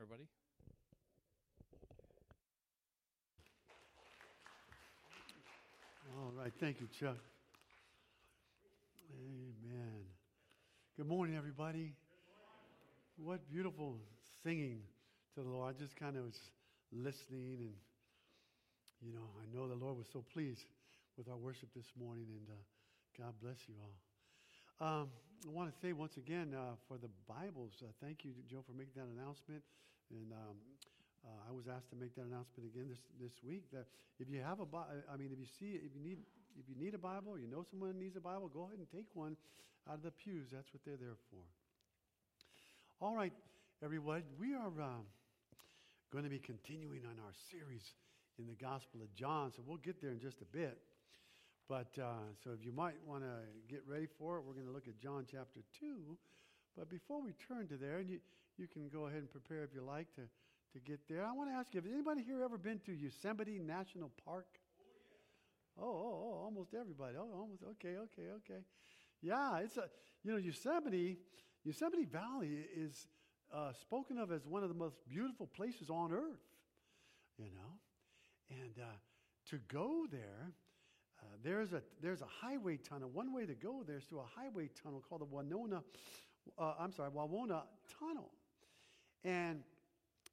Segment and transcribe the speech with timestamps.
[0.00, 0.24] everybody.
[6.16, 6.52] All right.
[6.58, 7.18] Thank you, Chuck.
[9.12, 10.00] Amen.
[10.96, 11.92] Good morning, everybody.
[13.18, 13.98] What beautiful
[14.42, 14.80] singing
[15.34, 15.74] to the Lord.
[15.76, 16.40] I just kind of was
[16.92, 17.74] listening, and,
[19.02, 20.64] you know, I know the Lord was so pleased
[21.18, 23.92] with our worship this morning, and uh, God bless you all.
[24.80, 25.08] Um,
[25.46, 28.72] I want to say once again uh, for the Bibles, uh, thank you, Joe, for
[28.72, 29.62] making that announcement.
[30.10, 30.56] And um,
[31.24, 33.70] uh, I was asked to make that announcement again this, this week.
[33.72, 33.86] That
[34.18, 36.18] if you have a, Bi- I mean, if you see, if you need,
[36.58, 39.06] if you need a Bible, you know someone needs a Bible, go ahead and take
[39.14, 39.36] one
[39.88, 40.48] out of the pews.
[40.52, 41.44] That's what they're there for.
[43.00, 43.32] All right,
[43.82, 45.00] everyone, we are uh,
[46.12, 47.84] going to be continuing on our series
[48.38, 50.78] in the Gospel of John, so we'll get there in just a bit.
[51.68, 54.72] But uh, so if you might want to get ready for it, we're going to
[54.72, 56.18] look at John chapter 2.
[56.76, 58.18] But before we turn to there, and you,
[58.60, 60.22] you can go ahead and prepare if you like to,
[60.72, 63.58] to get there, I want to ask you, has anybody here ever been to Yosemite
[63.58, 64.46] National Park?
[65.80, 67.16] Oh, oh, oh, almost everybody.
[67.18, 67.62] Oh, almost.
[67.62, 68.60] Okay, okay, okay.
[69.22, 69.84] Yeah, it's a,
[70.22, 71.16] you know, Yosemite,
[71.64, 73.06] Yosemite Valley is
[73.52, 76.44] uh, spoken of as one of the most beautiful places on earth,
[77.38, 77.78] you know.
[78.50, 78.86] And uh,
[79.50, 80.52] to go there,
[81.22, 83.08] uh, there's, a, there's a highway tunnel.
[83.10, 85.82] One way to go there is through a highway tunnel called the Winona,
[86.58, 87.62] uh, I'm sorry, Wawona
[87.98, 88.30] Tunnel.
[89.24, 89.62] And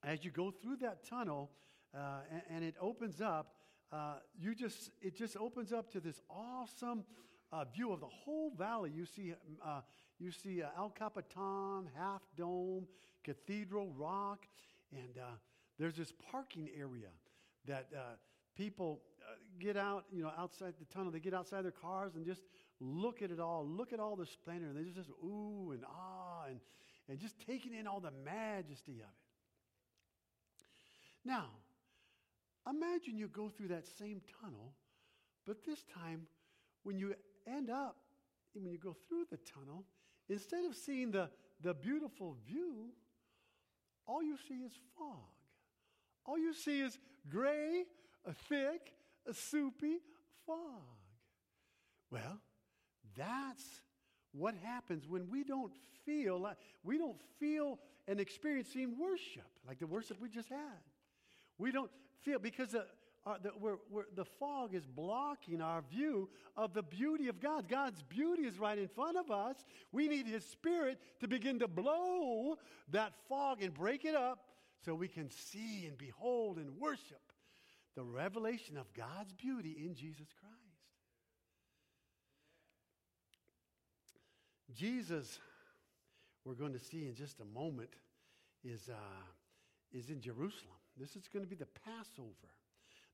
[0.04, 1.52] as you go through that tunnel
[1.96, 3.56] uh, and, and, it opens up,
[3.92, 7.04] uh, you just, it just opens up to this awesome
[7.52, 8.92] uh, view of the whole valley.
[8.94, 9.34] You see,
[9.66, 9.82] uh,
[10.20, 12.88] you see El Capitan, Half Dome,
[13.24, 14.46] Cathedral Rock,
[14.92, 15.18] and
[15.80, 17.10] there's this parking area
[17.66, 17.88] that
[18.58, 21.12] people uh, get out, you know, outside the tunnel.
[21.12, 22.44] They get outside their cars and just
[22.80, 23.66] look at it all.
[23.66, 24.68] Look at all the splendor.
[24.68, 26.60] And they just, just ooh and ah and,
[27.10, 29.28] and just taking in all the majesty of it.
[31.26, 31.48] Now,
[32.70, 34.74] imagine you go through that same tunnel,
[35.46, 36.28] but this time
[36.84, 37.98] when you end up,
[38.54, 39.84] when you go through the tunnel,
[40.30, 41.30] instead of seeing the,
[41.62, 42.90] the beautiful view,
[44.06, 45.18] all you see is fog.
[46.26, 46.98] All you see is
[47.30, 47.84] gray,
[48.26, 48.94] a thick,
[49.28, 49.98] a soupy
[50.46, 50.58] fog.
[52.12, 52.40] Well,
[53.18, 53.82] that's
[54.32, 55.74] what happens when we don't
[56.06, 60.82] feel like, we don't feel and experiencing worship like the worship we just had.
[61.58, 62.86] We don't feel because the,
[63.26, 67.68] uh, the, we're, we're, the fog is blocking our view of the beauty of God.
[67.68, 69.58] God's beauty is right in front of us.
[69.92, 72.58] We need His Spirit to begin to blow
[72.92, 74.40] that fog and break it up
[74.86, 77.22] so we can see and behold and worship
[77.96, 80.57] the revelation of God's beauty in Jesus Christ.
[84.78, 85.40] Jesus,
[86.46, 87.90] we're going to see in just a moment,
[88.64, 88.94] is, uh,
[89.92, 90.76] is in Jerusalem.
[90.96, 92.54] This is going to be the Passover.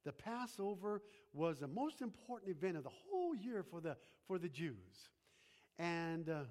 [0.04, 1.02] The Passover
[1.34, 3.96] was the most important event of the whole year for the,
[4.28, 5.10] for the Jews.
[5.80, 6.42] And uh,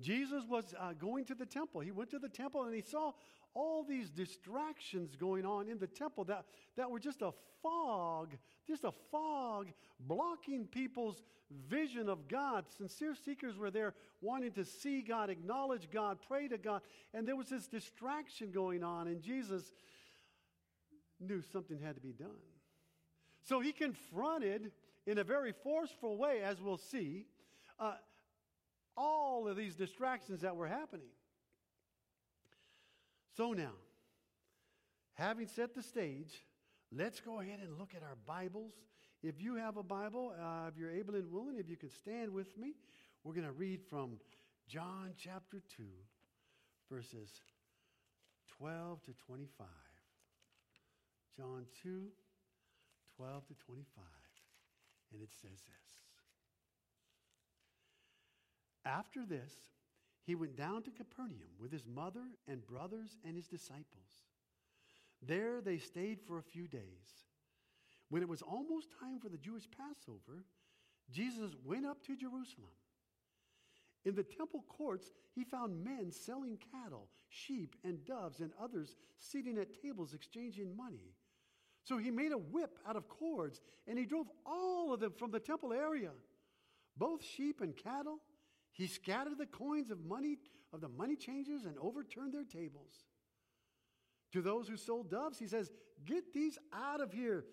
[0.00, 1.80] Jesus was uh, going to the temple.
[1.80, 3.12] He went to the temple and he saw
[3.54, 6.44] all these distractions going on in the temple that,
[6.76, 7.32] that were just a
[7.62, 8.36] fog,
[8.66, 9.68] just a fog
[10.00, 11.22] blocking people's
[11.68, 12.64] vision of God.
[12.76, 16.82] Sincere seekers were there wanting to see God, acknowledge God, pray to God.
[17.12, 19.72] And there was this distraction going on, and Jesus
[21.20, 22.30] knew something had to be done.
[23.42, 24.72] So he confronted
[25.06, 27.26] in a very forceful way, as we'll see.
[27.78, 27.94] Uh,
[28.96, 31.08] all of these distractions that were happening.
[33.36, 33.72] So now,
[35.14, 36.44] having set the stage,
[36.90, 38.72] let's go ahead and look at our Bibles.
[39.22, 42.30] If you have a Bible, uh, if you're able and willing, if you could stand
[42.30, 42.74] with me,
[43.24, 44.18] we're going to read from
[44.68, 45.84] John chapter 2,
[46.90, 47.30] verses
[48.58, 49.66] 12 to 25.
[51.36, 52.02] John 2,
[53.16, 54.04] 12 to 25.
[55.12, 55.82] And it says this.
[58.84, 59.52] After this,
[60.24, 64.26] he went down to Capernaum with his mother and brothers and his disciples.
[65.20, 67.26] There they stayed for a few days.
[68.08, 70.44] When it was almost time for the Jewish Passover,
[71.10, 72.70] Jesus went up to Jerusalem.
[74.04, 79.58] In the temple courts, he found men selling cattle, sheep, and doves, and others sitting
[79.58, 81.14] at tables exchanging money.
[81.84, 85.30] So he made a whip out of cords, and he drove all of them from
[85.30, 86.10] the temple area,
[86.96, 88.18] both sheep and cattle
[88.72, 90.38] he scattered the coins of money
[90.72, 93.04] of the money changers and overturned their tables.
[94.32, 95.70] To those who sold doves, he says,
[96.04, 97.44] Get these out of here.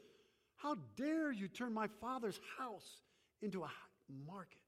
[0.56, 3.01] How dare you turn my father's house
[3.42, 3.69] into a
[4.25, 4.60] market?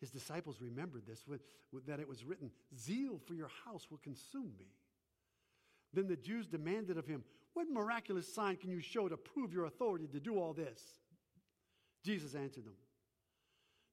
[0.00, 1.40] His disciples remembered this, with,
[1.86, 4.66] that it was written, Zeal for your house will consume me.
[5.92, 7.24] Then the Jews demanded of him,
[7.54, 10.82] What miraculous sign can you show to prove your authority to do all this?
[12.04, 12.74] Jesus answered them,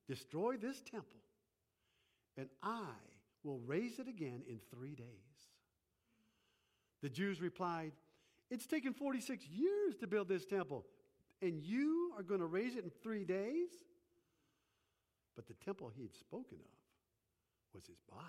[0.08, 1.20] Destroy this temple,
[2.38, 2.92] and I
[3.44, 5.08] will raise it again in three days.
[7.02, 7.92] The Jews replied,
[8.50, 10.86] It's taken 46 years to build this temple,
[11.42, 13.70] and you are going to raise it in three days?
[15.36, 18.24] But the temple he had spoken of was his body.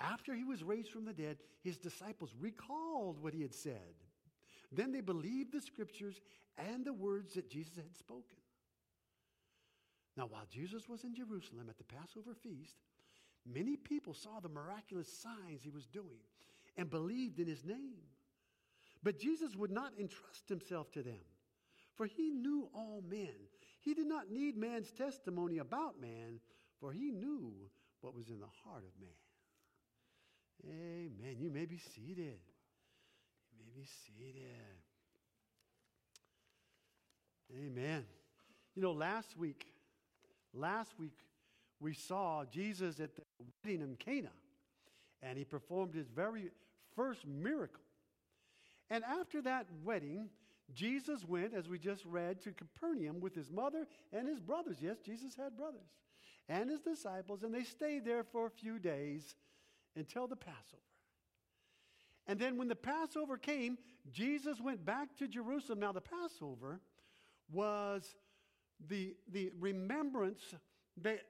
[0.00, 3.94] After he was raised from the dead, his disciples recalled what he had said.
[4.72, 6.20] Then they believed the scriptures
[6.58, 8.41] and the words that Jesus had spoken.
[10.16, 12.76] Now, while Jesus was in Jerusalem at the Passover feast,
[13.46, 16.20] many people saw the miraculous signs he was doing
[16.76, 18.02] and believed in his name.
[19.02, 21.24] But Jesus would not entrust himself to them,
[21.96, 23.34] for he knew all men.
[23.80, 26.40] He did not need man's testimony about man,
[26.78, 27.52] for he knew
[28.00, 29.10] what was in the heart of man.
[30.64, 31.36] Amen.
[31.40, 32.38] You may be seated.
[33.50, 34.44] You may be seated.
[37.56, 38.04] Amen.
[38.74, 39.66] You know, last week,
[40.54, 41.18] last week
[41.80, 43.22] we saw Jesus at the
[43.64, 44.30] wedding in Cana,
[45.22, 46.50] and he performed his very
[46.94, 47.82] first miracle.
[48.90, 50.28] And after that wedding,
[50.74, 54.76] Jesus went, as we just read, to Capernaum with his mother and his brothers.
[54.80, 55.88] Yes, Jesus had brothers.
[56.48, 59.34] And his disciples, and they stayed there for a few days
[59.96, 60.82] until the Passover.
[62.26, 63.78] And then when the Passover came,
[64.12, 65.80] Jesus went back to Jerusalem.
[65.80, 66.80] Now, the Passover
[67.52, 68.14] was
[68.88, 70.42] the, the remembrance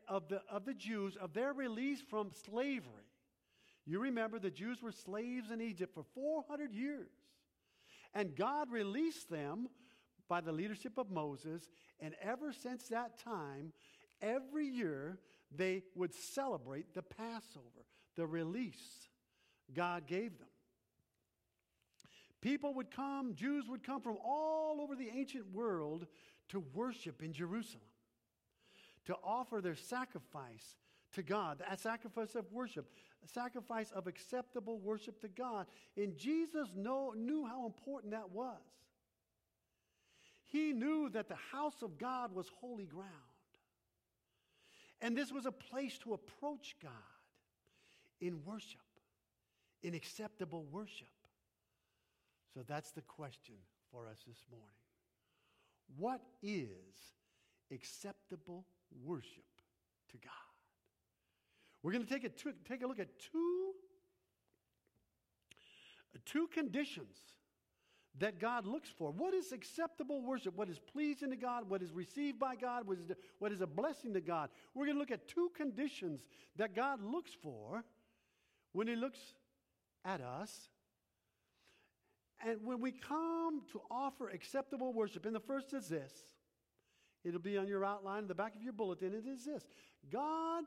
[0.08, 3.08] of the, of the Jews of their release from slavery.
[3.84, 7.10] You remember the Jews were slaves in Egypt for 400 years.
[8.14, 9.68] And God released them
[10.28, 11.68] by the leadership of Moses.
[12.00, 13.72] And ever since that time,
[14.20, 15.18] every year
[15.54, 19.08] they would celebrate the Passover, the release
[19.74, 20.48] God gave them.
[22.42, 26.06] People would come, Jews would come from all over the ancient world
[26.48, 27.86] to worship in Jerusalem,
[29.06, 30.76] to offer their sacrifice
[31.12, 32.90] to God, a sacrifice of worship,
[33.24, 35.66] a sacrifice of acceptable worship to God.
[35.96, 38.58] And Jesus know, knew how important that was.
[40.44, 43.08] He knew that the house of God was holy ground.
[45.00, 46.90] And this was a place to approach God
[48.20, 48.80] in worship,
[49.82, 51.08] in acceptable worship.
[52.54, 53.54] So that's the question
[53.90, 54.68] for us this morning.
[55.96, 57.14] What is
[57.72, 58.66] acceptable
[59.04, 59.44] worship
[60.10, 60.32] to God?
[61.82, 62.30] We're going to take a,
[62.68, 63.72] take a look at two,
[66.24, 67.16] two conditions
[68.18, 69.10] that God looks for.
[69.10, 70.54] What is acceptable worship?
[70.56, 71.68] What is pleasing to God?
[71.68, 72.86] What is received by God?
[72.86, 73.04] What is,
[73.38, 74.50] what is a blessing to God?
[74.74, 76.20] We're going to look at two conditions
[76.56, 77.84] that God looks for
[78.72, 79.18] when He looks
[80.04, 80.68] at us.
[82.44, 86.12] And when we come to offer acceptable worship, and the first is this
[87.24, 89.14] it'll be on your outline in the back of your bulletin.
[89.14, 89.64] It is this
[90.10, 90.64] God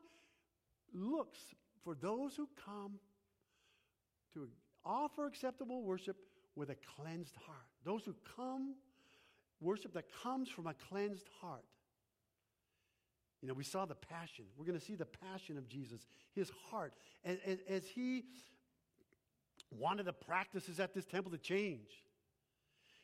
[0.94, 1.40] looks
[1.84, 2.94] for those who come
[4.34, 4.48] to
[4.86, 6.18] offer acceptable worship
[6.56, 7.68] with a cleansed heart.
[7.84, 8.76] Those who come,
[9.60, 11.66] worship that comes from a cleansed heart.
[13.42, 14.46] You know, we saw the passion.
[14.58, 16.94] We're going to see the passion of Jesus, his heart,
[17.24, 18.24] as, as, as he
[19.72, 22.04] wanted the practices at this temple to change.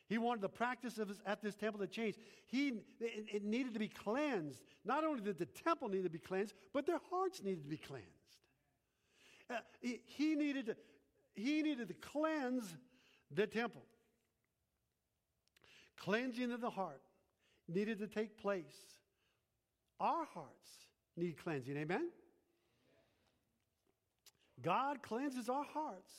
[0.08, 2.16] He wanted the practices at this temple to change.
[2.46, 2.68] He,
[3.00, 4.60] it, it, needed to be cleansed.
[4.84, 7.78] Not only did the temple need to be cleansed, but their hearts needed to be
[7.78, 8.08] cleansed.
[9.48, 10.76] Uh, he, he, needed to,
[11.34, 12.76] he needed to cleanse
[13.30, 13.82] the temple.
[15.96, 17.00] Cleansing of the heart
[17.68, 18.76] needed to take place.
[20.00, 20.68] Our hearts
[21.16, 21.76] need cleansing.
[21.76, 22.10] Amen?
[24.60, 26.12] God cleanses our hearts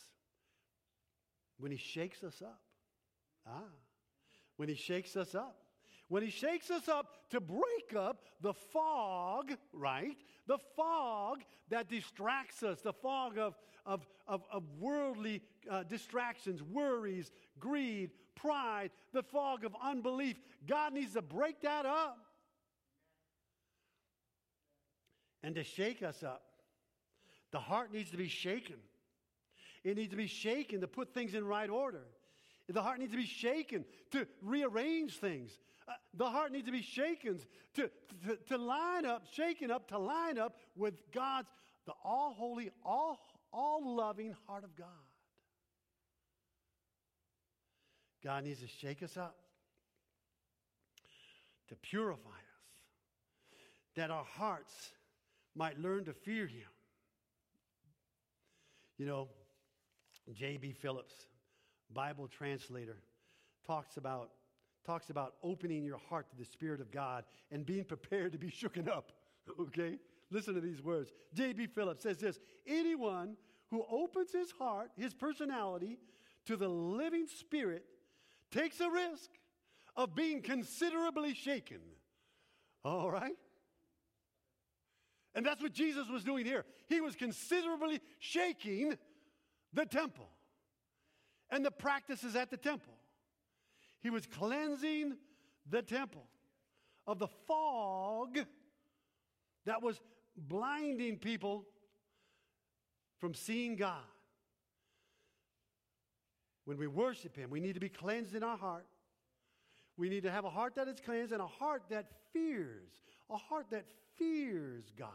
[1.57, 2.61] when He shakes us up.
[3.47, 3.71] Ah,
[4.57, 5.57] when He shakes us up.
[6.09, 10.17] When He shakes us up to break up the fog, right?
[10.47, 13.55] The fog that distracts us, the fog of,
[13.85, 20.37] of, of, of worldly uh, distractions, worries, greed, pride, the fog of unbelief.
[20.67, 22.17] God needs to break that up
[25.41, 26.43] and to shake us up.
[27.51, 28.77] The heart needs to be shaken.
[29.83, 32.05] It needs to be shaken to put things in right order.
[32.69, 35.51] The heart needs to be shaken to rearrange things.
[35.87, 37.39] Uh, the heart needs to be shaken
[37.73, 37.89] to,
[38.25, 41.49] to, to line up, shaken up, to line up with God's,
[41.85, 43.19] the all holy, all,
[43.51, 44.87] all loving heart of God.
[48.23, 49.35] God needs to shake us up,
[51.67, 53.55] to purify us,
[53.95, 54.93] that our hearts
[55.53, 56.69] might learn to fear him.
[58.97, 59.27] You know,
[60.31, 60.73] J.B.
[60.73, 61.13] Phillips,
[61.93, 62.97] Bible translator,
[63.65, 64.29] talks about,
[64.85, 68.49] talks about opening your heart to the Spirit of God and being prepared to be
[68.49, 69.11] shooken up.
[69.59, 69.97] Okay?
[70.31, 71.11] Listen to these words.
[71.33, 71.67] J.B.
[71.67, 73.35] Phillips says this Anyone
[73.69, 75.99] who opens his heart, his personality,
[76.45, 77.83] to the living Spirit
[78.51, 79.29] takes a risk
[79.95, 81.79] of being considerably shaken.
[82.85, 83.35] All right?
[85.35, 86.65] And that's what Jesus was doing here.
[86.87, 88.97] He was considerably shaking
[89.73, 90.29] the temple
[91.49, 92.93] and the practices at the temple.
[94.01, 95.15] He was cleansing
[95.69, 96.25] the temple
[97.07, 98.37] of the fog
[99.65, 99.99] that was
[100.35, 101.65] blinding people
[103.19, 104.03] from seeing God.
[106.65, 108.85] When we worship Him, we need to be cleansed in our heart.
[109.97, 112.89] We need to have a heart that is cleansed and a heart that fears,
[113.29, 113.85] a heart that
[114.17, 115.09] fears God.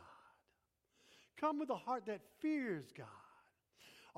[1.41, 3.07] Come with a heart that fears God,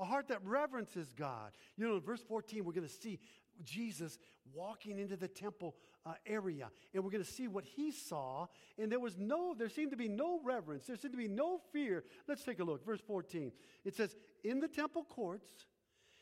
[0.01, 1.51] a heart that reverences God.
[1.77, 3.19] You know, in verse 14, we're going to see
[3.63, 4.17] Jesus
[4.51, 8.47] walking into the temple uh, area, and we're going to see what he saw.
[8.79, 11.59] And there was no, there seemed to be no reverence, there seemed to be no
[11.71, 12.03] fear.
[12.27, 12.83] Let's take a look.
[12.83, 13.51] Verse 14.
[13.85, 15.65] It says, In the temple courts,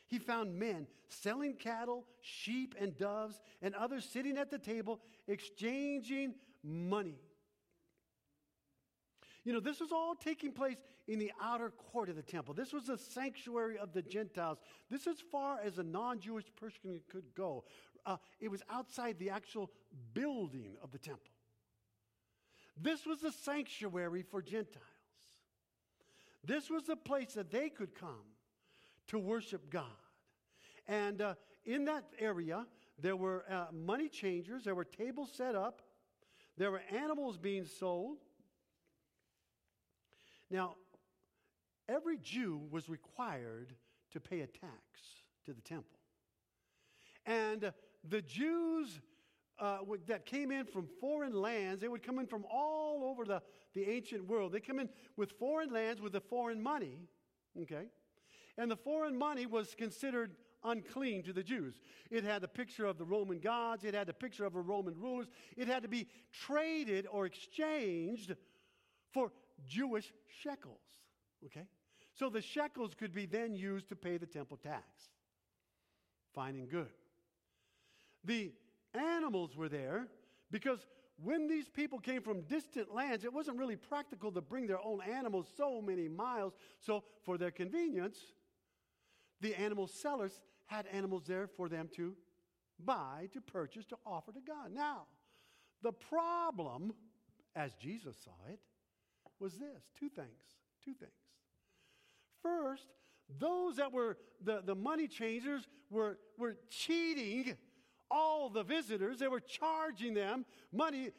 [0.06, 6.34] he found men selling cattle, sheep, and doves, and others sitting at the table exchanging
[6.62, 7.18] money.
[9.44, 10.76] You know, this was all taking place
[11.08, 12.52] in the outer court of the temple.
[12.52, 14.58] This was the sanctuary of the Gentiles.
[14.90, 17.64] This as far as a non Jewish person could go.
[18.04, 19.70] Uh, it was outside the actual
[20.14, 21.32] building of the temple.
[22.80, 24.84] This was the sanctuary for Gentiles.
[26.44, 28.24] This was the place that they could come
[29.08, 29.84] to worship God.
[30.88, 32.66] And uh, in that area,
[32.98, 35.82] there were uh, money changers, there were tables set up,
[36.56, 38.18] there were animals being sold.
[40.50, 40.76] Now,
[41.88, 43.74] every Jew was required
[44.12, 44.72] to pay a tax
[45.46, 45.98] to the temple.
[47.26, 47.72] And
[48.08, 49.00] the Jews
[49.58, 53.42] uh, that came in from foreign lands, they would come in from all over the,
[53.74, 54.52] the ancient world.
[54.52, 56.98] They come in with foreign lands with the foreign money,
[57.62, 57.86] okay?
[58.56, 61.80] And the foreign money was considered unclean to the Jews.
[62.10, 64.98] It had a picture of the Roman gods, it had a picture of the Roman
[64.98, 65.26] rulers.
[65.56, 68.34] It had to be traded or exchanged
[69.12, 69.32] for
[69.66, 70.12] Jewish
[70.42, 70.80] shekels.
[71.46, 71.66] Okay?
[72.14, 74.84] So the shekels could be then used to pay the temple tax.
[76.34, 76.90] Fine and good.
[78.24, 78.52] The
[78.94, 80.08] animals were there
[80.50, 80.86] because
[81.22, 85.00] when these people came from distant lands, it wasn't really practical to bring their own
[85.02, 86.54] animals so many miles.
[86.78, 88.18] So, for their convenience,
[89.40, 92.16] the animal sellers had animals there for them to
[92.78, 94.72] buy, to purchase, to offer to God.
[94.72, 95.02] Now,
[95.82, 96.94] the problem,
[97.54, 98.60] as Jesus saw it,
[99.40, 100.28] was this two things.
[100.84, 101.12] Two things.
[102.42, 102.86] First,
[103.38, 107.56] those that were the, the money changers were, were cheating
[108.10, 109.18] all the visitors.
[109.18, 111.10] They were charging them money.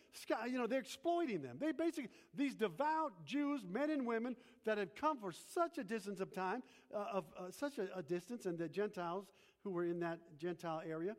[0.46, 1.58] You know, they're exploiting them.
[1.60, 4.36] They basically, these devout Jews, men and women
[4.66, 6.64] that had come for such a distance of time,
[6.94, 9.28] uh, of uh, such a, a, distance, and the Gentiles
[9.64, 11.16] who were in that Gentile area,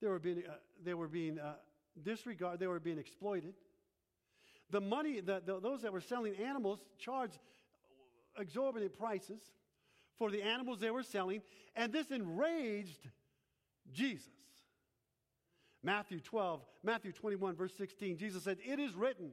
[0.00, 0.54] they were being, uh,
[0.84, 1.54] they were being uh,
[2.02, 3.54] disregarded, they were being exploited.
[4.70, 7.38] The money, the, the, those that were selling animals charged
[8.38, 9.40] exorbitant prices
[10.18, 11.42] for the animals they were selling,
[11.76, 13.08] and this enraged
[13.92, 14.28] Jesus.
[15.82, 19.32] Matthew 12, Matthew 21, verse 16, Jesus said, It is written,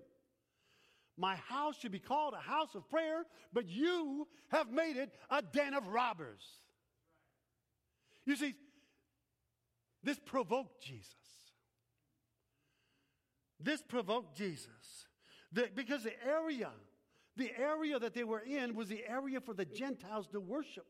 [1.15, 5.41] My house should be called a house of prayer, but you have made it a
[5.41, 6.41] den of robbers.
[8.25, 8.55] You see,
[10.03, 11.13] this provoked Jesus.
[13.59, 15.05] This provoked Jesus.
[15.51, 16.69] The, because the area,
[17.35, 20.85] the area that they were in was the area for the Gentiles to worship.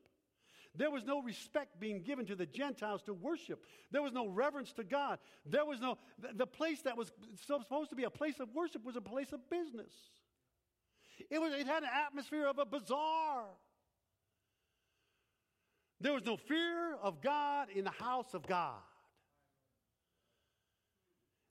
[0.75, 3.63] There was no respect being given to the Gentiles to worship.
[3.91, 5.19] There was no reverence to God.
[5.45, 7.11] There was no, the, the place that was
[7.45, 9.91] supposed to be a place of worship was a place of business.
[11.29, 13.45] It, was, it had an atmosphere of a bazaar.
[15.99, 18.79] There was no fear of God in the house of God.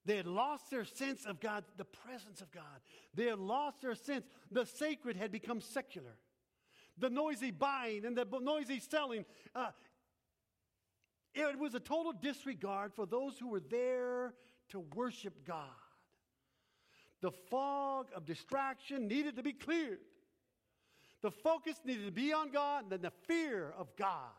[0.08, 2.64] They had lost their sense of God, the presence of God.
[3.14, 4.26] They had lost their sense.
[4.50, 6.16] The sacred had become secular
[6.98, 9.24] the noisy buying and the noisy selling.
[9.54, 9.70] Uh,
[11.34, 14.34] it was a total disregard for those who were there
[14.70, 15.62] to worship God.
[17.20, 20.00] The fog of distraction needed to be cleared.
[21.20, 24.32] The focus needed to be on God, and then the fear of God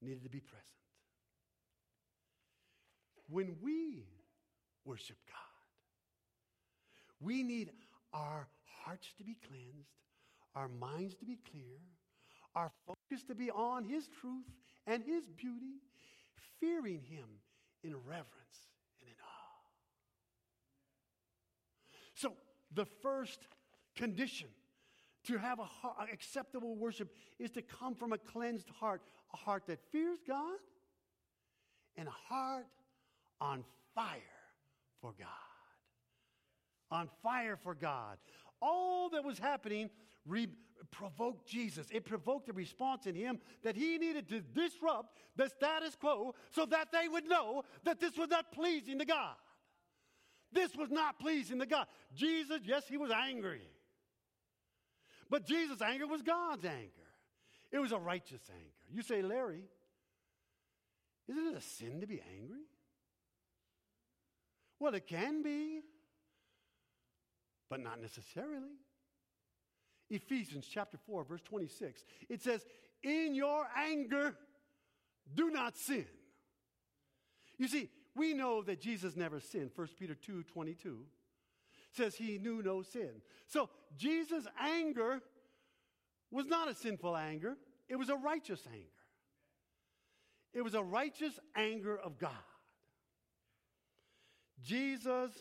[0.00, 0.64] needed to be present.
[3.28, 4.06] When we
[4.88, 5.36] worship God,
[7.20, 7.70] We need
[8.14, 9.90] our hearts to be cleansed,
[10.54, 11.76] our minds to be clear,
[12.54, 14.46] our focus to be on His truth
[14.86, 15.82] and His beauty,
[16.58, 17.26] fearing Him
[17.84, 18.68] in reverence
[19.00, 19.66] and in awe.
[22.14, 22.32] So,
[22.74, 23.40] the first
[23.94, 24.48] condition
[25.24, 25.68] to have a
[26.10, 29.02] acceptable worship is to come from a cleansed heart,
[29.34, 30.58] a heart that fears God
[31.96, 32.66] and a heart
[33.40, 33.64] on
[33.94, 34.37] fire
[35.00, 35.28] for God.
[36.90, 38.18] On fire for God.
[38.60, 39.90] All that was happening
[40.26, 40.48] re-
[40.90, 41.86] provoked Jesus.
[41.90, 46.66] It provoked a response in him that he needed to disrupt the status quo so
[46.66, 49.34] that they would know that this was not pleasing to God.
[50.52, 51.86] This was not pleasing to God.
[52.14, 53.68] Jesus, yes, he was angry.
[55.30, 56.92] But Jesus' anger was God's anger.
[57.70, 58.70] It was a righteous anger.
[58.90, 59.64] You say, Larry,
[61.28, 62.62] isn't it a sin to be angry?
[64.80, 65.80] Well, it can be,
[67.68, 68.76] but not necessarily.
[70.10, 72.64] Ephesians chapter 4, verse 26, it says,
[73.02, 74.34] In your anger,
[75.34, 76.06] do not sin.
[77.58, 79.70] You see, we know that Jesus never sinned.
[79.74, 81.04] 1 Peter 2 22
[81.92, 83.10] says he knew no sin.
[83.46, 85.20] So Jesus' anger
[86.30, 87.56] was not a sinful anger,
[87.88, 88.84] it was a righteous anger.
[90.54, 92.32] It was a righteous anger of God.
[94.62, 95.32] Jesus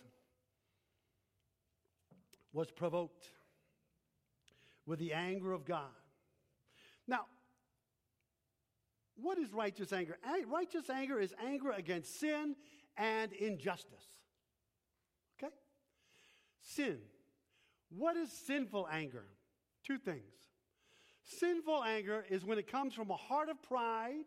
[2.54, 3.28] was provoked
[4.86, 5.92] with the anger of God.
[7.08, 7.26] Now,
[9.16, 10.18] what is righteous anger?
[10.48, 12.56] Righteous anger is anger against sin
[12.98, 14.06] and injustice.
[15.38, 15.54] Okay?
[16.62, 17.00] Sin.
[17.90, 19.26] What is sinful anger?
[19.86, 20.22] Two things.
[21.24, 24.26] Sinful anger is when it comes from a heart of pride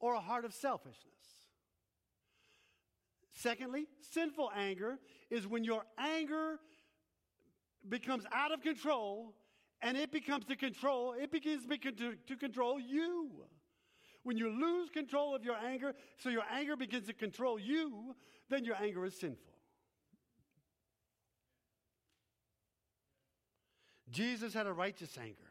[0.00, 1.19] or a heart of selfishness.
[3.40, 4.98] Secondly, sinful anger
[5.30, 6.58] is when your anger
[7.88, 9.32] becomes out of control
[9.80, 13.30] and it becomes to control, it begins to, to control you.
[14.24, 18.14] When you lose control of your anger, so your anger begins to control you,
[18.50, 19.54] then your anger is sinful.
[24.10, 25.49] Jesus had a righteous anger.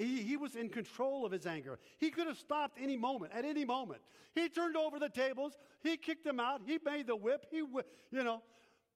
[0.00, 1.78] He, he, was in control of his anger.
[1.98, 4.00] He could have stopped any moment, at any moment.
[4.34, 5.58] He turned over the tables.
[5.82, 6.62] He kicked them out.
[6.64, 7.44] He made the whip.
[7.50, 8.42] He, you know,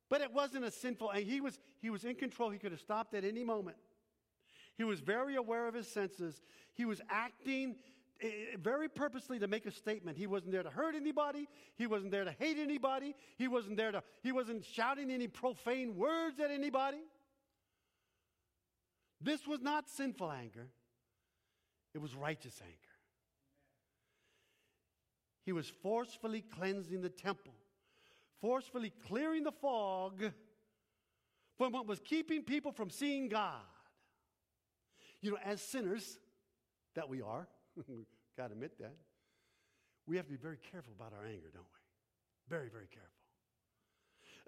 [0.08, 1.10] but it wasn't a sinful.
[1.10, 2.48] He was, he was in control.
[2.48, 3.76] He could have stopped at any moment.
[4.78, 6.40] He was very aware of his senses.
[6.72, 7.76] He was acting
[8.22, 10.16] eh, very purposely to make a statement.
[10.16, 11.48] He wasn't there to hurt anybody.
[11.76, 13.14] He wasn't there to hate anybody.
[13.36, 17.02] He wasn't there to, he wasn't shouting any profane words at anybody.
[19.20, 20.68] This was not sinful anger,
[21.94, 22.74] it was righteous anger.
[25.44, 27.54] He was forcefully cleansing the temple,
[28.40, 30.32] forcefully clearing the fog
[31.56, 33.60] from what was keeping people from seeing God.
[35.20, 36.18] You know, as sinners
[36.94, 37.46] that we are,
[38.36, 38.94] got to admit that,
[40.06, 42.54] we have to be very careful about our anger, don't we?
[42.56, 43.10] Very, very careful.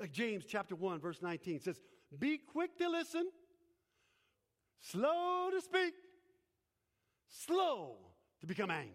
[0.02, 1.80] Uh, James chapter 1, verse 19 says,
[2.18, 3.30] Be quick to listen,
[4.80, 5.94] slow to speak,
[7.28, 7.96] slow
[8.40, 8.94] to become angry.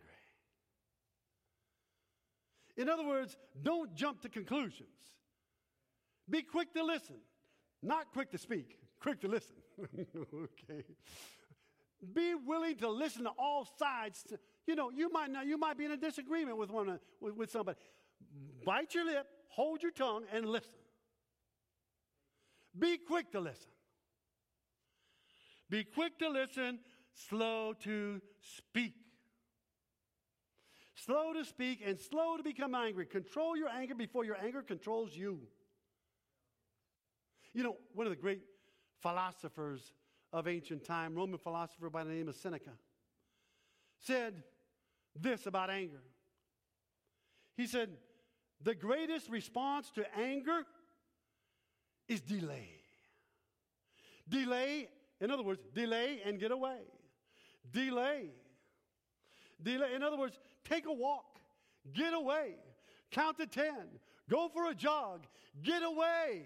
[2.78, 4.90] In other words, don't jump to conclusions.
[6.30, 7.18] Be quick to listen,
[7.84, 9.56] not quick to speak, quick to listen.
[10.34, 10.84] okay.
[12.14, 14.26] Be willing to listen to all sides.
[14.66, 17.52] You know, you might not, you might be in a disagreement with one with, with
[17.52, 17.78] somebody.
[18.66, 20.72] Bite your lip, hold your tongue, and listen.
[22.78, 23.72] Be quick to listen.
[25.70, 26.80] Be quick to listen,
[27.14, 28.94] slow to speak.
[30.96, 33.06] Slow to speak and slow to become angry.
[33.06, 35.40] Control your anger before your anger controls you.
[37.54, 38.42] You know, one of the great
[39.02, 39.94] philosophers
[40.32, 42.72] of ancient time, Roman philosopher by the name of Seneca,
[44.00, 44.44] said
[45.20, 46.02] this about anger.
[47.58, 47.90] He said,
[48.64, 50.66] The greatest response to anger
[52.08, 52.70] is delay.
[54.30, 54.88] Delay,
[55.20, 56.80] in other words, delay and get away.
[57.70, 58.30] Delay.
[59.62, 59.94] Delay.
[59.96, 61.40] In other words, take a walk,
[61.94, 62.56] get away,
[63.12, 63.74] count to 10,
[64.30, 65.26] go for a jog,
[65.64, 66.44] get away.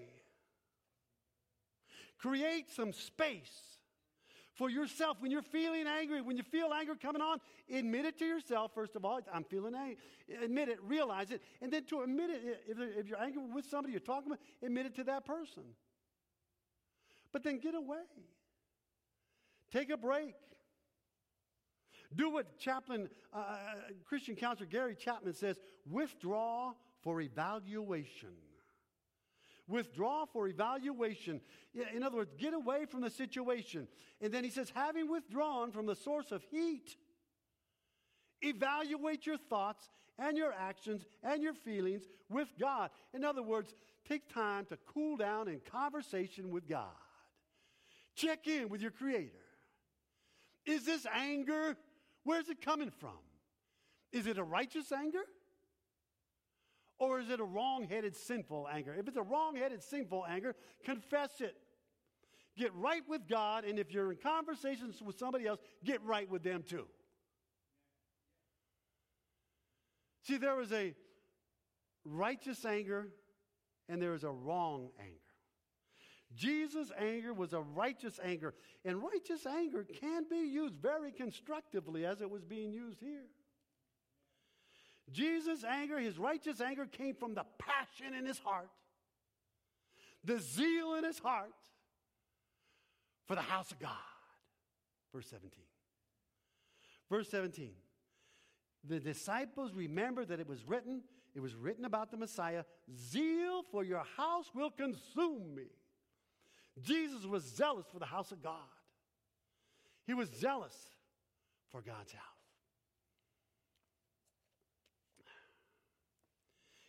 [2.17, 3.77] Create some space
[4.55, 5.17] for yourself.
[5.19, 7.39] When you're feeling angry, when you feel anger coming on,
[7.71, 9.19] admit it to yourself, first of all.
[9.31, 9.97] I'm feeling angry.
[10.43, 11.41] Admit it, realize it.
[11.61, 14.87] And then to admit it, if, if you're angry with somebody you're talking about, admit
[14.87, 15.63] it to that person.
[17.31, 17.97] But then get away.
[19.71, 20.35] Take a break.
[22.13, 23.57] Do what chaplain, uh,
[24.05, 25.57] Christian counselor Gary Chapman says
[25.89, 28.33] withdraw for evaluation.
[29.67, 31.41] Withdraw for evaluation.
[31.93, 33.87] In other words, get away from the situation.
[34.21, 36.95] And then he says, having withdrawn from the source of heat,
[38.41, 39.89] evaluate your thoughts
[40.19, 42.91] and your actions and your feelings with God.
[43.13, 43.73] In other words,
[44.07, 46.85] take time to cool down in conversation with God.
[48.15, 49.31] Check in with your Creator.
[50.65, 51.75] Is this anger?
[52.25, 53.17] Where's it coming from?
[54.11, 55.23] Is it a righteous anger?
[56.99, 58.93] Or is it a wrong headed, sinful anger?
[58.97, 61.55] If it's a wrong headed, sinful anger, confess it.
[62.57, 66.41] Get right with God, and if you're in conversations with somebody else, get right with
[66.41, 66.85] them too.
[70.23, 70.95] See, there is a
[72.05, 73.09] righteous anger
[73.89, 75.24] and there is a wrong anger.
[76.35, 82.21] Jesus' anger was a righteous anger, and righteous anger can be used very constructively as
[82.21, 83.27] it was being used here.
[85.11, 88.69] Jesus' anger, his righteous anger, came from the passion in his heart,
[90.23, 91.53] the zeal in his heart
[93.27, 93.91] for the house of God.
[95.13, 95.51] Verse 17.
[97.09, 97.71] Verse 17.
[98.83, 103.83] The disciples remembered that it was written, it was written about the Messiah, zeal for
[103.83, 105.67] your house will consume me.
[106.81, 108.59] Jesus was zealous for the house of God.
[110.05, 110.75] He was zealous
[111.71, 112.21] for God's house.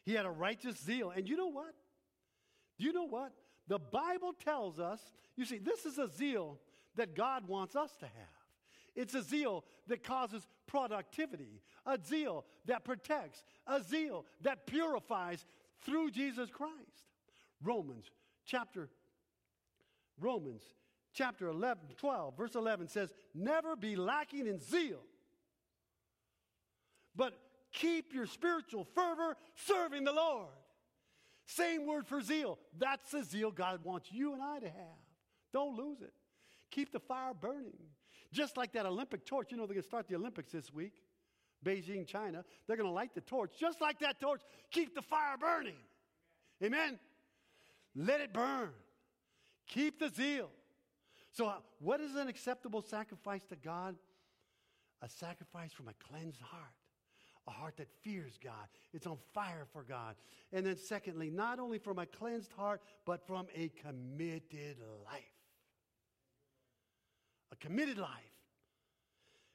[0.04, 1.10] He had a righteous zeal.
[1.10, 1.74] And you know what?
[2.78, 3.32] Do you know what?
[3.68, 5.00] The Bible tells us,
[5.36, 6.58] you see, this is a zeal
[6.94, 8.12] that God wants us to have.
[8.94, 15.44] It's a zeal that causes productivity, a zeal that protects, a zeal that purifies
[15.84, 16.72] through Jesus Christ.
[17.62, 18.10] Romans
[18.44, 18.88] chapter
[20.20, 20.62] Romans
[21.12, 25.02] chapter 11 12 verse 11 says, "Never be lacking in zeal,
[27.14, 27.34] but
[27.72, 30.52] keep your spiritual fervor serving the Lord."
[31.46, 32.58] Same word for zeal.
[32.76, 34.98] That's the zeal God wants you and I to have.
[35.52, 36.12] Don't lose it.
[36.70, 37.78] Keep the fire burning.
[38.32, 39.52] Just like that Olympic torch.
[39.52, 41.02] You know, they're going to start the Olympics this week,
[41.64, 42.44] Beijing, China.
[42.66, 43.52] They're going to light the torch.
[43.58, 45.76] Just like that torch, keep the fire burning.
[46.62, 46.98] Amen?
[47.94, 48.70] Let it burn.
[49.66, 50.50] Keep the zeal.
[51.32, 53.96] So, uh, what is an acceptable sacrifice to God?
[55.02, 56.72] A sacrifice from a cleansed heart
[57.46, 58.66] a heart that fears God.
[58.92, 60.16] It's on fire for God.
[60.52, 65.22] And then, secondly, not only from a cleansed heart, but from a committed life.
[67.52, 68.10] A committed life.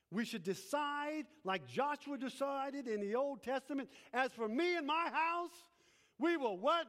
[0.10, 5.10] We should decide, like Joshua decided in the Old Testament, as for me and my
[5.12, 5.52] house,
[6.20, 6.88] we will what?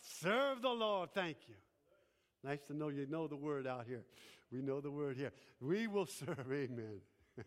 [0.00, 1.10] Serve the Lord.
[1.14, 1.54] Thank you.
[2.42, 4.04] Nice to know you know the word out here.
[4.50, 5.32] We know the word here.
[5.60, 6.46] We will serve.
[6.52, 7.00] Amen.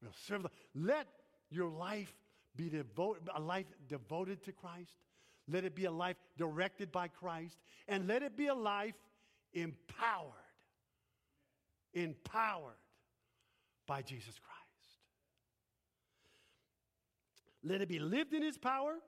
[0.00, 1.08] We'll serve the, let
[1.50, 2.14] your life
[2.54, 4.92] be devoted, a life devoted to Christ.
[5.50, 7.56] Let it be a life directed by Christ.
[7.88, 8.94] And let it be a life
[9.54, 10.34] empowered.
[11.94, 12.76] Empowered
[13.86, 14.58] by Jesus Christ.
[17.64, 18.98] Let it be lived in his power.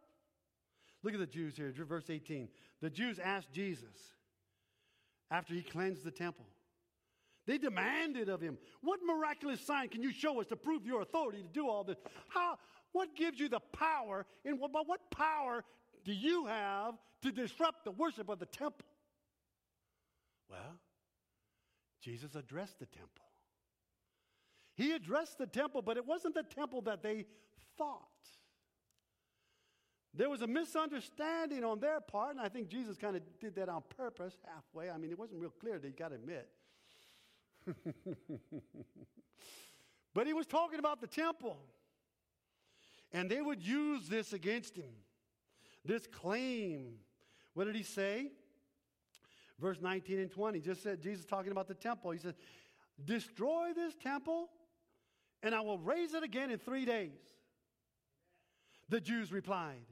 [1.02, 2.48] Look at the Jews here, verse 18.
[2.80, 3.94] The Jews asked Jesus
[5.30, 6.46] after he cleansed the temple.
[7.46, 11.42] They demanded of him, What miraculous sign can you show us to prove your authority
[11.42, 11.98] to do all this?
[12.28, 12.58] How,
[12.92, 15.64] what gives you the power, and what, what power
[16.04, 18.86] do you have to disrupt the worship of the temple?
[20.48, 20.78] Well,
[22.02, 23.24] Jesus addressed the temple.
[24.74, 27.26] He addressed the temple, but it wasn't the temple that they
[27.76, 28.08] thought.
[30.12, 33.68] There was a misunderstanding on their part, and I think Jesus kind of did that
[33.68, 34.90] on purpose halfway.
[34.90, 36.48] I mean, it wasn't real clear, you got to admit.
[40.14, 41.58] but he was talking about the temple.
[43.12, 44.92] And they would use this against him.
[45.84, 46.94] This claim.
[47.54, 48.30] What did he say?
[49.60, 50.60] Verse 19 and 20.
[50.60, 52.10] Just said Jesus talking about the temple.
[52.10, 52.34] He said,
[53.04, 54.48] Destroy this temple,
[55.42, 57.18] and I will raise it again in three days.
[58.88, 59.86] The Jews replied,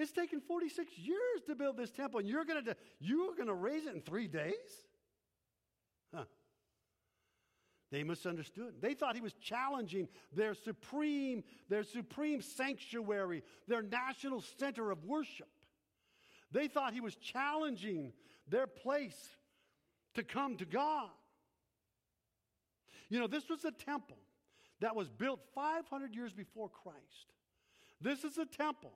[0.00, 3.54] It's taken 46 years to build this temple, and you're going to you're going to
[3.54, 4.54] raise it in three days?
[6.14, 6.24] Huh.
[7.92, 8.76] They misunderstood.
[8.80, 15.50] They thought he was challenging their supreme, their supreme sanctuary, their national center of worship.
[16.50, 18.14] They thought he was challenging
[18.48, 19.36] their place
[20.14, 21.10] to come to God.
[23.10, 24.16] You know, this was a temple
[24.80, 27.34] that was built 500 years before Christ.
[28.00, 28.94] This is a temple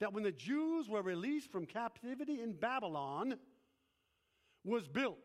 [0.00, 3.36] that when the Jews were released from captivity in Babylon
[4.64, 5.18] was built.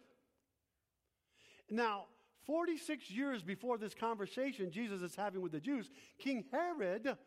[1.69, 2.05] Now,
[2.45, 7.17] 46 years before this conversation Jesus is having with the Jews, King Herod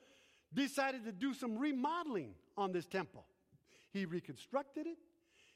[0.52, 3.26] decided to do some remodeling on this temple.
[3.92, 4.98] He reconstructed it.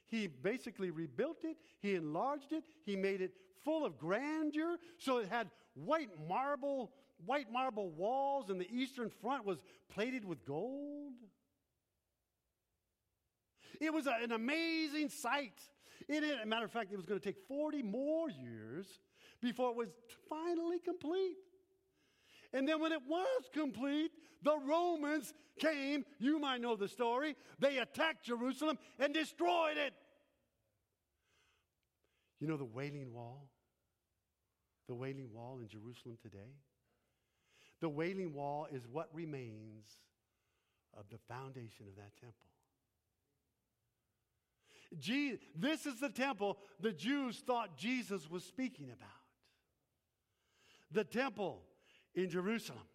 [0.07, 1.57] He basically rebuilt it.
[1.81, 2.65] He enlarged it.
[2.85, 3.33] He made it
[3.65, 4.77] full of grandeur.
[4.99, 6.93] So it had white marble,
[7.25, 9.59] white marble walls, and the eastern front was
[9.93, 11.15] plated with gold.
[13.81, 15.61] It was a, an amazing sight.
[16.09, 18.87] It, as a matter of fact, it was going to take 40 more years
[19.41, 19.89] before it was
[20.29, 21.37] finally complete.
[22.53, 26.05] And then when it was complete, the Romans came.
[26.19, 27.37] You might know the story.
[27.59, 29.93] They attacked Jerusalem and destroyed it.
[32.41, 33.49] You know the Wailing Wall?
[34.87, 36.53] The Wailing Wall in Jerusalem today?
[37.81, 39.87] The Wailing Wall is what remains
[40.97, 42.54] of the foundation of that temple.
[45.57, 49.09] This is the temple the Jews thought Jesus was speaking about.
[50.93, 51.63] The temple
[52.15, 52.87] in Jerusalem.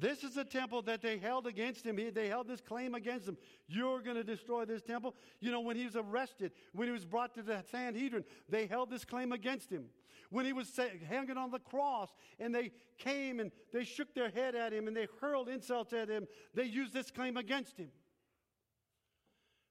[0.00, 1.98] This is the temple that they held against him.
[2.14, 3.36] They held this claim against him.
[3.66, 5.16] You're going to destroy this temple.
[5.40, 8.90] You know, when he was arrested, when he was brought to the Sanhedrin, they held
[8.90, 9.86] this claim against him.
[10.30, 10.78] When he was
[11.08, 14.96] hanging on the cross and they came and they shook their head at him and
[14.96, 17.88] they hurled insults at him, they used this claim against him.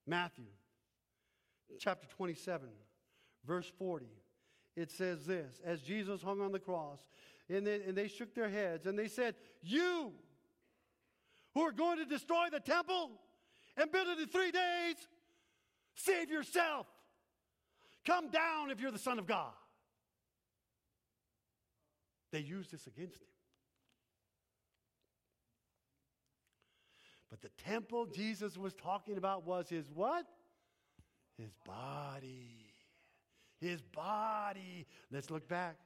[0.07, 0.45] Matthew
[1.79, 2.69] chapter 27,
[3.45, 4.05] verse 40.
[4.75, 6.99] It says this As Jesus hung on the cross,
[7.49, 10.13] and they, and they shook their heads and they said, You
[11.53, 13.11] who are going to destroy the temple
[13.75, 14.95] and build it in three days,
[15.95, 16.87] save yourself.
[18.05, 19.51] Come down if you're the Son of God.
[22.31, 23.27] They used this against him.
[27.29, 30.25] But the temple Jesus was talking about was his what?
[31.37, 32.73] His body.
[33.59, 34.85] His body.
[35.11, 35.77] Let's look back.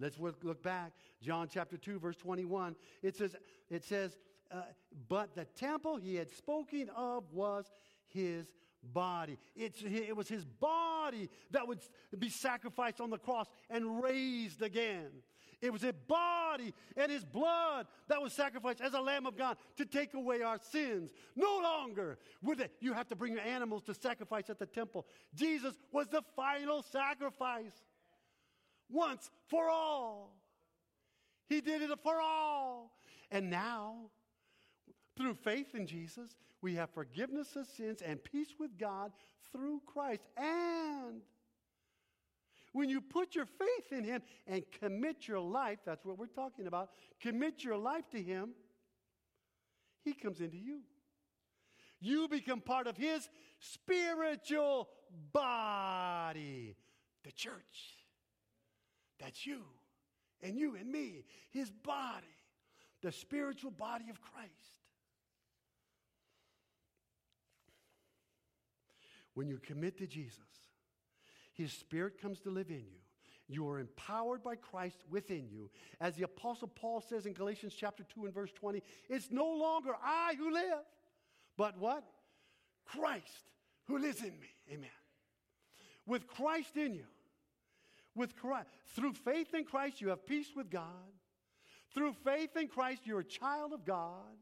[0.00, 0.92] Let's look back.
[1.20, 2.76] John chapter 2, verse 21.
[3.02, 3.34] It says,
[3.68, 4.16] it says
[4.50, 4.62] uh,
[5.08, 7.66] But the temple he had spoken of was
[8.06, 8.46] his
[8.82, 9.38] body.
[9.56, 11.80] It's, it was his body that would
[12.18, 15.08] be sacrificed on the cross and raised again.
[15.60, 19.56] It was his body and his blood that was sacrificed as a Lamb of God
[19.76, 21.10] to take away our sins.
[21.34, 25.06] No longer would you have to bring your animals to sacrifice at the temple.
[25.34, 27.72] Jesus was the final sacrifice
[28.88, 30.36] once for all.
[31.48, 32.92] He did it for all.
[33.30, 34.10] And now,
[35.16, 39.12] through faith in Jesus, we have forgiveness of sins and peace with God
[39.52, 40.22] through Christ.
[40.36, 41.22] And
[42.72, 46.66] when you put your faith in Him and commit your life, that's what we're talking
[46.66, 48.50] about, commit your life to Him,
[50.02, 50.80] He comes into you.
[52.00, 53.28] You become part of His
[53.58, 54.88] spiritual
[55.32, 56.76] body,
[57.24, 57.96] the church.
[59.18, 59.64] That's you
[60.42, 62.26] and you and me, his body,
[63.02, 64.52] the spiritual body of Christ.
[69.34, 70.38] When you commit to Jesus,
[71.58, 73.00] his spirit comes to live in you.
[73.48, 75.70] You are empowered by Christ within you.
[76.00, 79.92] As the Apostle Paul says in Galatians chapter 2 and verse 20, it's no longer
[80.02, 80.84] I who live,
[81.56, 82.04] but what?
[82.86, 83.24] Christ
[83.86, 84.48] who lives in me.
[84.72, 84.88] Amen.
[86.06, 87.06] With Christ in you,
[88.14, 88.68] with Christ.
[88.94, 90.84] Through faith in Christ, you have peace with God.
[91.94, 94.36] Through faith in Christ, you're a child of God.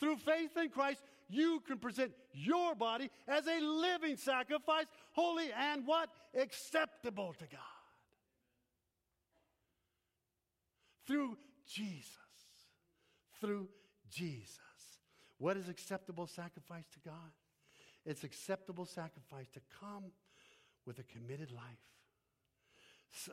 [0.00, 4.86] Through faith in Christ, you can present your body as a living sacrifice,
[5.18, 6.08] holy and what?
[6.40, 7.60] Acceptable to God.
[11.06, 12.12] Through Jesus.
[13.40, 13.68] Through
[14.10, 14.58] Jesus.
[15.38, 17.32] What is acceptable sacrifice to God?
[18.04, 20.04] It's acceptable sacrifice to come
[20.86, 21.88] with a committed life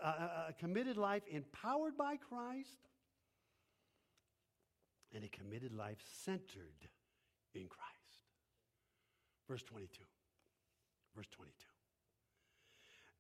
[0.02, 2.90] uh, uh, uh, a, committed life empowered by Christ,
[5.14, 6.90] and a committed life centered
[7.54, 7.92] in Christ.
[9.48, 10.04] Verse 22.
[11.16, 11.75] Verse 22.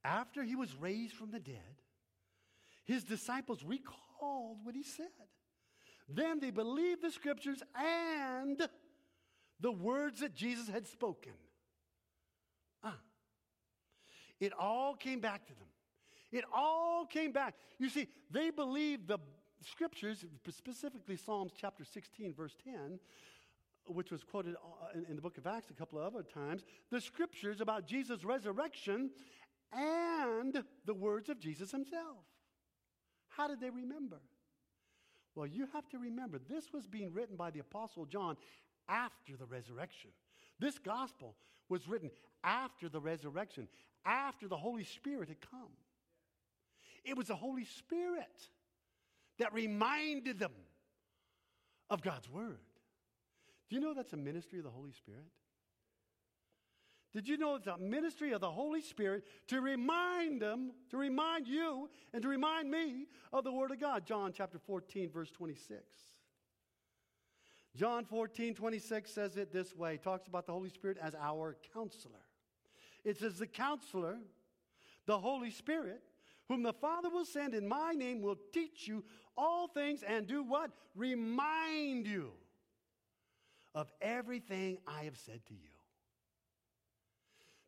[0.06, 1.82] After he was raised from the dead,
[2.86, 5.08] his disciples recalled what he said.
[6.08, 8.62] Then they believed the scriptures and
[9.60, 11.34] the words that Jesus had spoken.
[12.84, 13.00] Ah.
[14.39, 15.68] It all came back to them.
[16.32, 17.56] It all came back.
[17.80, 19.18] You see, they believed the
[19.62, 23.00] scriptures, specifically Psalms chapter 16, verse 10,
[23.88, 27.02] which was quoted uh, in the book of Acts a couple of other times, the
[27.02, 29.10] scriptures about Jesus' resurrection
[29.76, 32.26] and the words of Jesus himself.
[33.28, 34.22] How did they remember?
[35.36, 38.38] Well, you have to remember, this was being written by the Apostle John
[38.88, 40.12] after the resurrection.
[40.60, 41.36] This gospel
[41.68, 42.10] was written
[42.44, 43.68] after the resurrection,
[44.06, 45.72] after the Holy Spirit had come.
[47.04, 48.50] It was the Holy Spirit
[49.40, 50.54] that reminded them
[51.90, 52.60] of God's Word.
[53.70, 55.26] Do you know that's a ministry of the Holy Spirit?
[57.15, 61.47] Did you know it's a ministry of the Holy Spirit to remind them, to remind
[61.47, 64.06] you, and to remind me of the Word of God?
[64.06, 65.80] John chapter 14, verse 26.
[67.73, 72.19] John 14, 26 says it this way, talks about the Holy Spirit as our counselor.
[73.06, 74.17] It says, The counselor,
[75.06, 76.01] the Holy Spirit,
[76.49, 79.06] whom the Father will send in my name, will teach you
[79.38, 80.69] all things and do what?
[80.95, 82.32] Remind you
[83.73, 85.75] of everything I have said to you.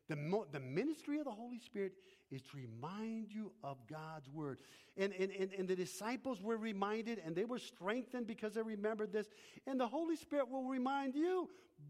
[0.08, 1.92] The, mo- the ministry of the Holy Spirit
[2.30, 4.60] is to remind you of God's word.
[4.96, 9.12] And, and, and, and the disciples were reminded and they were strengthened because they remembered
[9.12, 9.28] this.
[9.66, 11.48] And the Holy Spirit will remind you.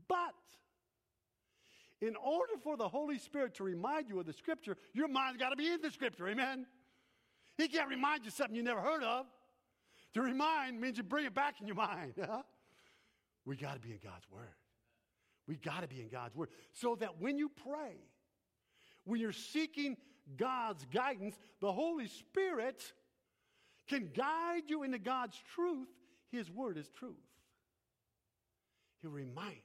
[0.09, 0.35] But
[2.01, 5.51] in order for the Holy Spirit to remind you of the scripture, your mind's got
[5.51, 6.29] to be in the scripture.
[6.29, 6.67] Amen?
[7.57, 9.27] He can't remind you something you never heard of.
[10.15, 12.15] To remind means you bring it back in your mind.
[13.45, 14.55] we got to be in God's word.
[15.49, 16.51] We got to be in God's Word.
[16.73, 17.97] So that when you pray,
[19.05, 19.97] when you're seeking
[20.37, 22.93] God's guidance, the Holy Spirit
[23.89, 25.89] can guide you into God's truth.
[26.31, 27.17] His Word is truth.
[29.01, 29.63] He'll remind you.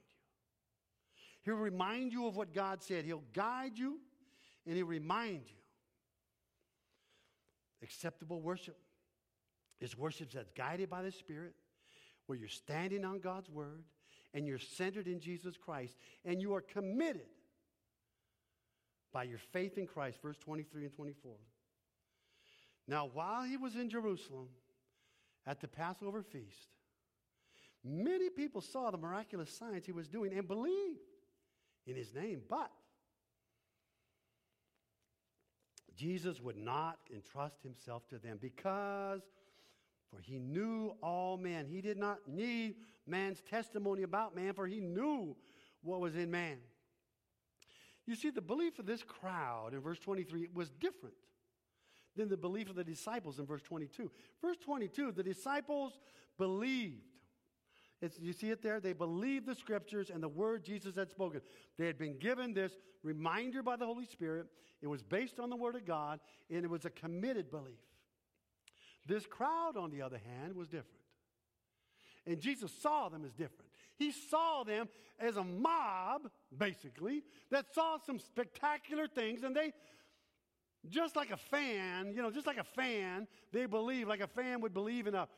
[1.44, 3.04] He'll remind you of what God said.
[3.04, 3.98] He'll guide you
[4.66, 5.56] and He'll remind you.
[7.82, 8.78] Acceptable worship
[9.82, 11.52] is worship that's guided by the Spirit,
[12.24, 13.84] where you're standing on God's Word
[14.34, 17.28] and you're centered in Jesus Christ and you are committed
[19.12, 21.32] by your faith in Christ, verse 23 and 24.
[22.86, 24.48] Now, while he was in Jerusalem
[25.46, 26.68] at the Passover feast,
[27.84, 30.98] many people saw the miraculous signs he was doing and believed
[31.86, 32.70] in his name, but
[35.96, 39.22] Jesus would not entrust himself to them because
[40.14, 41.66] for he knew all men.
[41.66, 45.36] He did not need man's testimony about man, for he knew
[45.82, 46.58] what was in man.
[48.06, 51.14] You see, the belief of this crowd in verse 23 was different
[52.16, 54.10] than the belief of the disciples in verse 22.
[54.40, 55.98] Verse 22, the disciples
[56.38, 57.02] believed.
[58.02, 58.80] It's, you see it there?
[58.80, 61.40] They believed the scriptures and the word Jesus had spoken.
[61.78, 64.46] They had been given this reminder by the Holy Spirit.
[64.82, 67.78] It was based on the word of God, and it was a committed belief.
[69.06, 71.03] This crowd, on the other hand, was different.
[72.26, 73.70] And Jesus saw them as different.
[73.96, 74.88] He saw them
[75.20, 79.72] as a mob, basically, that saw some spectacular things, and they,
[80.88, 84.60] just like a fan, you know, just like a fan, they believe, like a fan
[84.62, 85.28] would believe in a,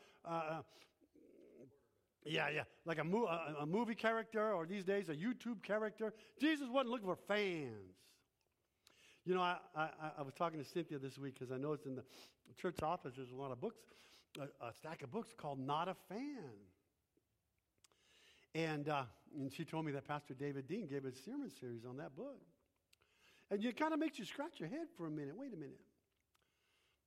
[2.25, 6.13] yeah, yeah, like a, mo- a, a movie character, or these days a YouTube character.
[6.39, 7.95] Jesus wasn't looking for fans.
[9.25, 11.95] You know, I, I, I was talking to Cynthia this week because I noticed in
[11.95, 12.03] the
[12.59, 13.77] church office there's a lot of books,
[14.39, 16.53] a, a stack of books called Not a Fan.
[18.57, 19.03] And, uh,
[19.39, 22.41] and she told me that Pastor David Dean gave a sermon series on that book.
[23.51, 25.37] And it kind of makes you scratch your head for a minute.
[25.37, 25.79] Wait a minute.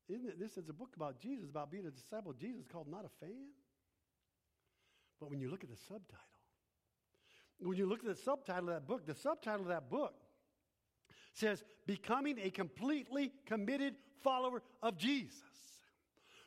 [0.08, 0.38] Isn't it?
[0.38, 3.24] This is a book about Jesus, about being a disciple of Jesus called Not a
[3.24, 3.48] Fan.
[5.18, 6.20] But when you look at the subtitle,
[7.58, 10.14] when you look at the subtitle of that book, the subtitle of that book
[11.34, 15.34] says, becoming a completely committed follower of Jesus.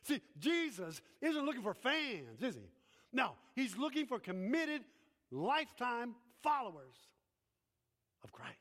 [0.03, 2.69] See, Jesus isn't looking for fans, is he?
[3.13, 4.81] No, he's looking for committed,
[5.33, 6.95] lifetime followers
[8.23, 8.53] of Christ.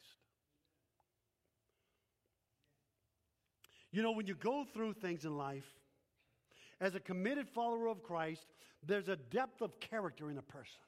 [3.91, 5.69] You know, when you go through things in life,
[6.81, 8.47] as a committed follower of Christ,
[8.85, 10.81] there's a depth of character in a person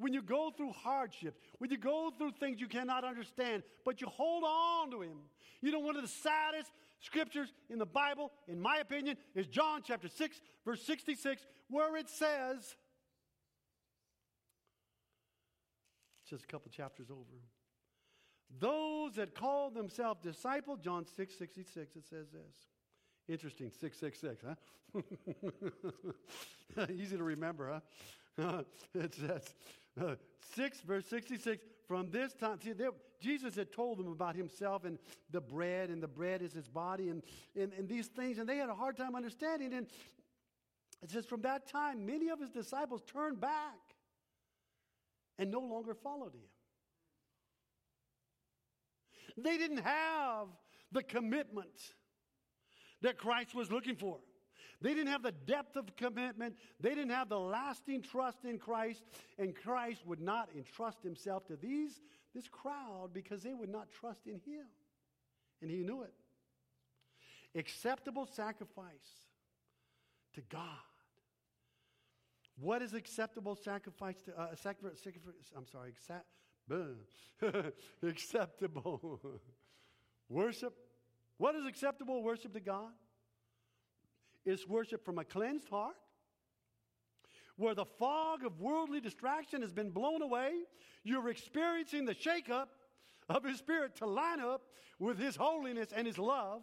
[0.00, 4.06] when you go through hardships, when you go through things you cannot understand, but you
[4.08, 5.18] hold on to Him.
[5.60, 9.82] You know, one of the saddest scriptures in the Bible, in my opinion, is John
[9.84, 12.76] chapter 6, verse 66, where it says,
[16.30, 17.42] just a couple chapters over.
[18.58, 22.68] Those that call themselves disciples, John 6 66, it says this.
[23.28, 24.54] Interesting, 666, huh?
[26.92, 27.80] Easy to remember,
[28.38, 28.62] huh?
[28.94, 29.54] it says,
[30.00, 30.14] uh,
[30.54, 32.72] 6, verse 66, from this time, see,
[33.20, 34.98] Jesus had told them about himself and
[35.30, 37.22] the bread, and the bread is his body, and,
[37.54, 39.74] and, and these things, and they had a hard time understanding.
[39.74, 39.86] And
[41.02, 43.89] it says, from that time, many of his disciples turned back
[45.40, 46.48] and no longer followed him.
[49.38, 50.48] They didn't have
[50.92, 51.94] the commitment
[53.00, 54.18] that Christ was looking for.
[54.82, 56.56] They didn't have the depth of commitment.
[56.78, 59.02] They didn't have the lasting trust in Christ.
[59.38, 62.00] And Christ would not entrust himself to these,
[62.34, 64.66] this crowd because they would not trust in him.
[65.62, 66.12] And he knew it.
[67.58, 68.84] Acceptable sacrifice
[70.34, 70.89] to God.
[72.60, 75.00] What is acceptable sacrifice to uh, sacrifice,
[75.56, 75.94] I'm sorry,
[78.02, 79.40] acceptable
[80.28, 80.74] worship.
[81.38, 82.92] What is acceptable worship to God?
[84.44, 85.96] It's worship from a cleansed heart,
[87.56, 90.52] where the fog of worldly distraction has been blown away.
[91.02, 92.66] You're experiencing the shakeup
[93.30, 94.60] of His Spirit to line up
[94.98, 96.60] with His holiness and His love.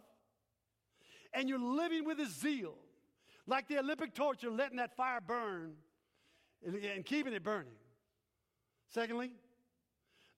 [1.34, 2.76] And you're living with His zeal.
[3.48, 5.72] Like the Olympic torch, you're letting that fire burn
[6.66, 7.72] and, and keeping it burning.
[8.90, 9.32] Secondly,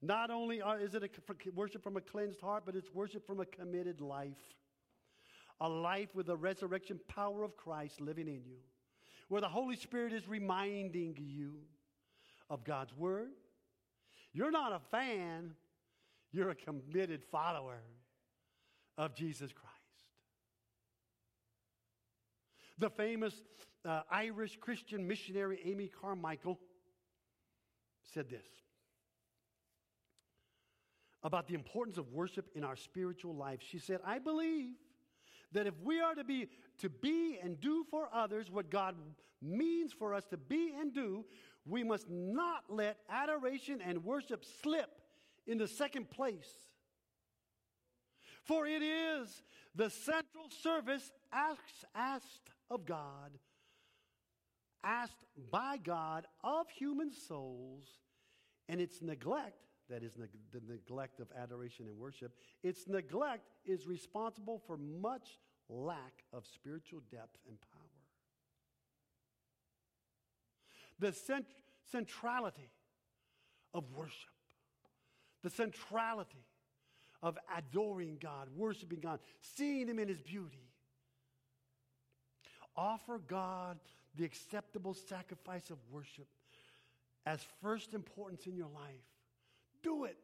[0.03, 3.45] not only is it a worship from a cleansed heart, but it's worship from a
[3.45, 4.39] committed life.
[5.61, 8.57] A life with the resurrection power of Christ living in you,
[9.29, 11.57] where the Holy Spirit is reminding you
[12.49, 13.29] of God's Word.
[14.33, 15.53] You're not a fan,
[16.33, 17.83] you're a committed follower
[18.97, 19.70] of Jesus Christ.
[22.81, 23.35] The famous
[23.85, 26.59] uh, Irish Christian missionary Amy Carmichael
[28.14, 28.47] said this
[31.22, 33.61] about the importance of worship in our spiritual life.
[33.61, 34.72] She said, I believe
[35.53, 38.95] that if we are to be to be and do for others what God
[39.43, 41.26] means for us to be and do,
[41.66, 45.03] we must not let adoration and worship slip
[45.47, 46.51] into second place.
[48.45, 49.43] For it is
[49.74, 53.33] the central service asked, asked of God,
[54.83, 57.85] asked by God of human souls,
[58.68, 64.62] and its neglect that is the neglect of adoration and worship, its neglect is responsible
[64.66, 67.81] for much lack of spiritual depth and power.
[71.01, 71.55] The cent-
[71.91, 72.71] centrality
[73.75, 74.31] of worship,
[75.43, 76.45] the centrality
[77.23, 80.70] of adoring God, worshiping God, seeing Him in His beauty.
[82.81, 83.78] Offer God
[84.16, 86.26] the acceptable sacrifice of worship
[87.26, 89.05] as first importance in your life.
[89.83, 90.16] Do it.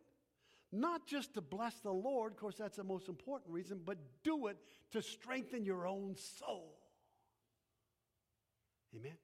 [0.73, 4.47] Not just to bless the Lord, of course, that's the most important reason, but do
[4.47, 4.57] it
[4.93, 6.79] to strengthen your own soul.
[8.95, 9.05] Amen?
[9.05, 9.19] Amen.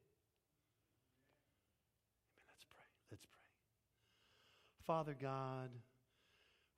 [2.51, 2.85] Let's pray.
[3.13, 4.87] Let's pray.
[4.87, 5.71] Father God,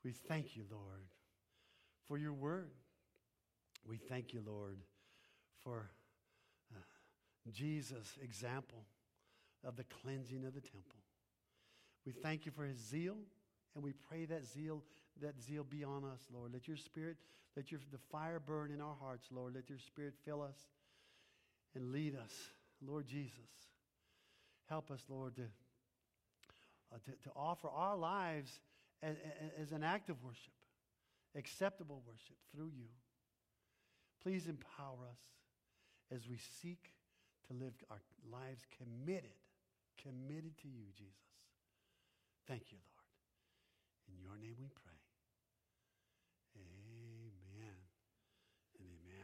[0.05, 1.09] we thank you, Lord,
[2.07, 2.71] for your word.
[3.89, 4.79] We thank you, Lord,
[5.65, 5.91] for
[7.53, 8.85] Jesus' example
[9.65, 11.01] of the cleansing of the temple.
[12.07, 13.17] We thank you for his zeal.
[13.75, 14.83] And we pray that zeal,
[15.21, 16.53] that zeal be on us, Lord.
[16.53, 17.17] Let your spirit,
[17.57, 19.55] let your the fire burn in our hearts, Lord.
[19.55, 20.57] Let your spirit fill us
[21.75, 22.33] and lead us,
[22.81, 23.33] Lord Jesus.
[24.69, 28.61] Help us, Lord, to, uh, to, to, offer our lives
[29.03, 29.17] as,
[29.61, 30.53] as an act of worship,
[31.37, 32.87] acceptable worship through you.
[34.23, 35.19] Please empower us
[36.15, 36.93] as we seek
[37.49, 39.37] to live our lives committed,
[40.01, 41.13] committed to you, Jesus.
[42.47, 43.05] Thank you, Lord.
[44.09, 44.94] In your name we pray.